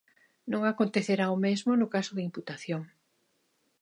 [0.51, 2.81] Non acontecerá o mesmo no caso de imputación.